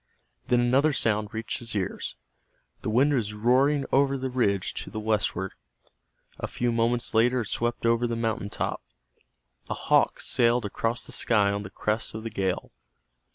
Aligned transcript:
Then 0.47 0.61
another 0.61 0.93
sound 0.93 1.31
reached 1.31 1.59
his 1.59 1.75
ears. 1.75 2.15
The 2.81 2.89
wind 2.89 3.13
was 3.13 3.35
roaring 3.35 3.85
over 3.91 4.17
the 4.17 4.31
ridge 4.31 4.73
to 4.83 4.89
the 4.89 4.99
westward. 4.99 5.53
A 6.39 6.47
few 6.47 6.71
moments 6.71 7.13
later 7.13 7.41
it 7.41 7.49
swept 7.49 7.85
over 7.85 8.07
the 8.07 8.15
mountain 8.15 8.49
top. 8.49 8.81
A 9.69 9.75
hawk 9.75 10.19
sailed 10.19 10.65
across 10.65 11.05
the 11.05 11.11
sky 11.11 11.51
on 11.51 11.61
the 11.61 11.69
crest 11.69 12.15
of 12.15 12.23
the 12.23 12.31
gale. 12.31 12.71